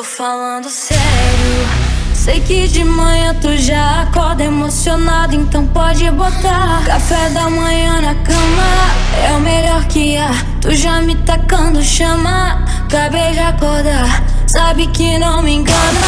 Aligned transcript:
tô 0.00 0.04
falando 0.04 0.70
sério. 0.70 1.68
Sei 2.14 2.40
que 2.40 2.66
de 2.68 2.82
manhã 2.84 3.36
tu 3.38 3.54
já 3.58 4.00
acorda 4.02 4.44
emocionado, 4.44 5.34
então 5.36 5.66
pode 5.66 6.10
botar 6.12 6.82
café 6.86 7.28
da 7.30 7.50
manhã 7.50 8.00
na 8.00 8.14
cama. 8.14 8.94
É 9.22 9.32
o 9.32 9.40
melhor 9.40 9.84
que 9.88 10.16
há. 10.16 10.30
Tu 10.62 10.74
já 10.74 11.02
me 11.02 11.14
tacando 11.16 11.82
chama. 11.82 12.64
Acabei 12.86 13.32
de 13.32 13.40
acordar, 13.40 14.24
sabe 14.46 14.86
que 14.86 15.18
não 15.18 15.42
me 15.42 15.56
engana. 15.56 16.00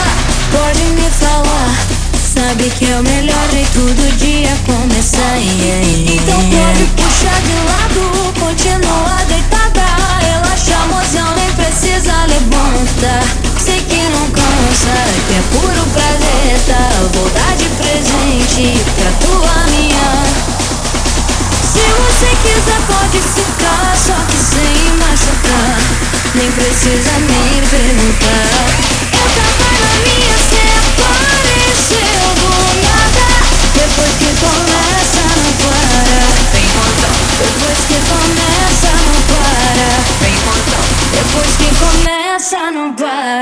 Pode 0.51 0.83
me 0.85 1.11
falar, 1.11 1.77
sabe 2.35 2.71
que 2.71 2.91
é 2.91 2.97
o 2.99 3.03
melhor 3.03 3.47
jeito 3.51 3.79
do 3.79 4.17
dia 4.17 4.57
começar. 4.65 5.37
Yeah. 5.37 5.87
Então 6.15 6.39
pode 6.39 6.85
puxar 6.97 7.41
de 7.43 7.55
lado, 7.69 8.33
continua 8.41 9.17
deitada. 9.29 9.85
Relaxa, 10.23 10.79
mozão, 10.87 11.35
nem 11.37 11.53
precisa 11.53 12.15
levantar. 12.27 13.42
Cansa, 14.31 14.97
que 15.27 15.35
é 15.35 15.43
puro 15.53 15.85
prazer. 15.93 16.61
Tá? 16.67 16.89
Vou 17.15 17.29
dar 17.31 17.57
de 17.57 17.69
presente 17.71 18.79
pra 18.95 19.11
tua 19.21 19.57
minha. 19.71 20.53
Se 21.73 21.81
você 21.81 22.31
quiser, 22.43 22.81
pode 22.87 23.19
ficar, 23.19 23.97
só 23.97 24.15
que 24.29 24.37
sem 24.37 24.93
machucar. 24.99 25.79
Nem 26.35 26.51
precisa 26.53 27.13
me 27.19 27.63
perguntar. 27.71 28.93
Eu 29.13 29.27
tava 29.35 29.69
na 29.81 29.93
minha, 30.05 30.37
cê 30.39 30.63
apareceu 31.03 32.23
do 32.37 32.49
nada. 32.83 33.27
Depois 33.75 34.13
que 34.19 34.31
começa, 34.41 35.23
não 35.37 35.51
para. 35.61 36.19
Depois 37.39 37.81
que 37.89 37.99
começa, 38.11 38.91
não 39.07 39.19
para. 39.31 39.91
Depois 41.13 41.53
que 41.57 41.69
começa, 41.79 42.71
não 42.71 42.93
para. 42.95 43.42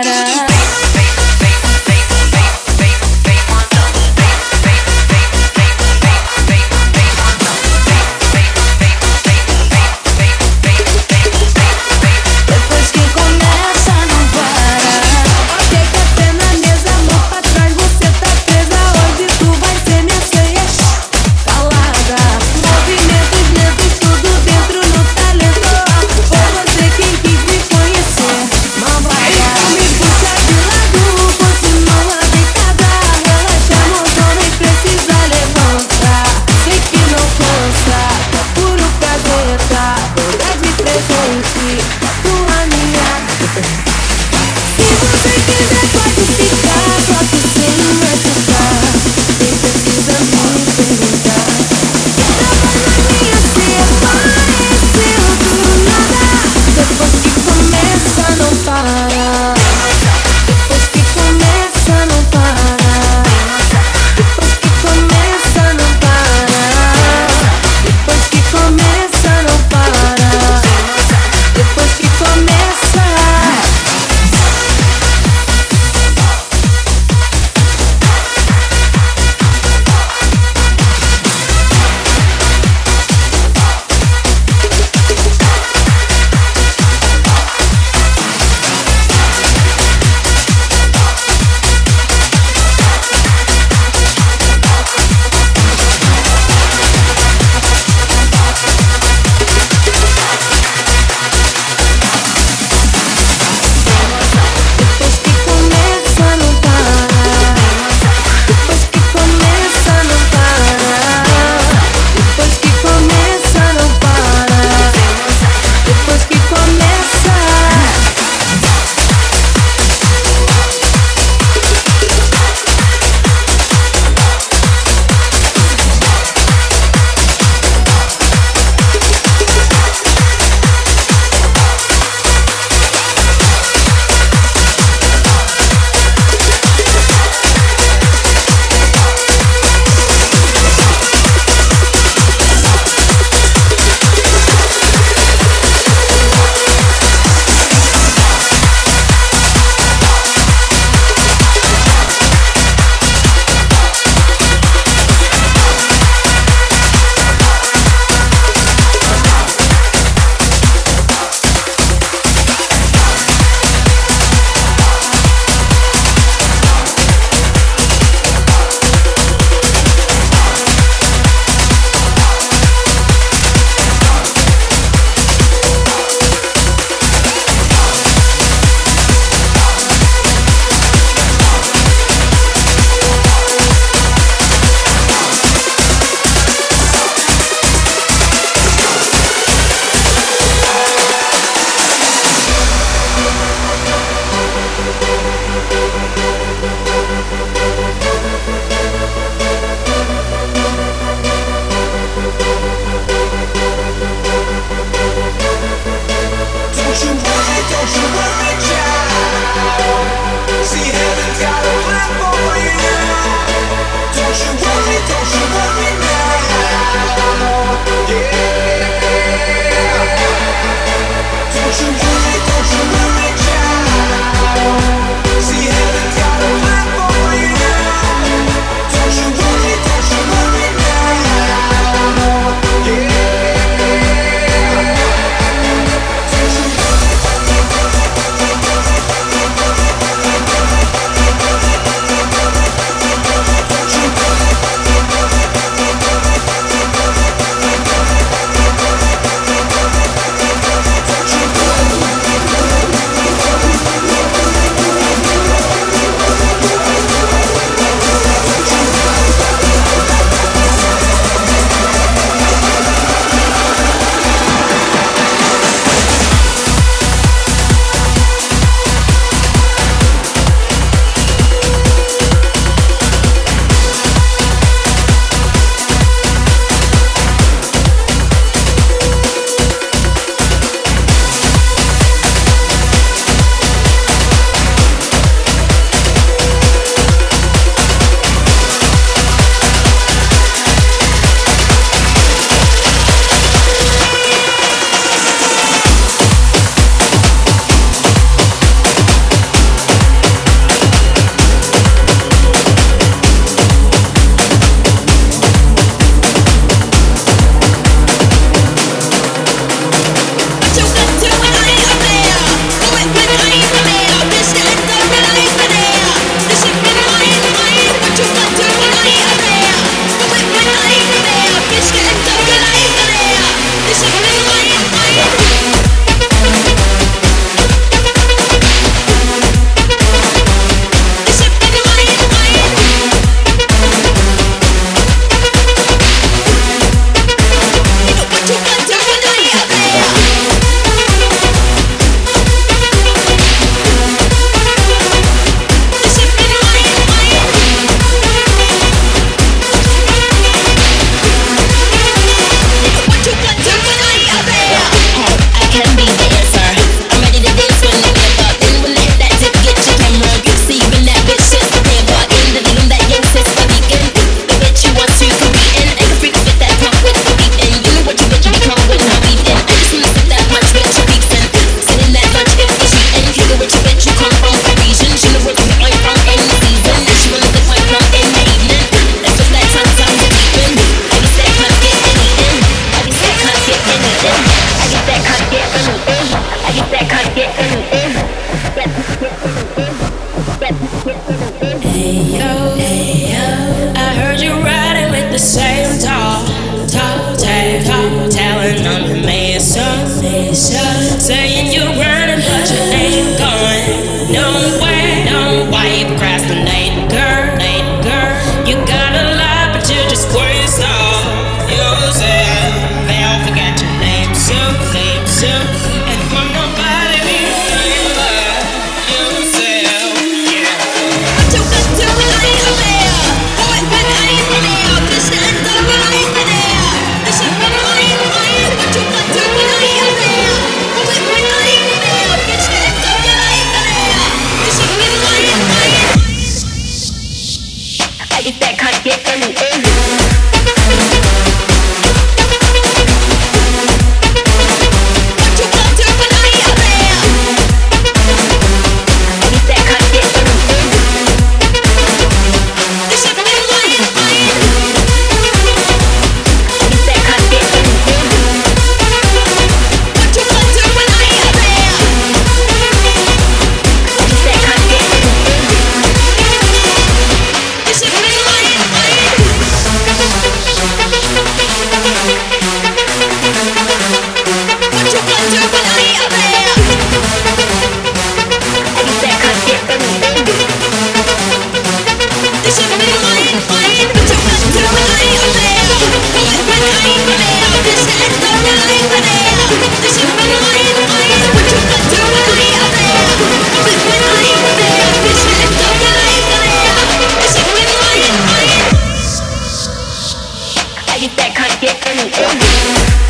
Get 501.20 501.36
that 501.36 501.54
can't 501.54 501.78
get 501.82 502.00
any. 502.06 503.29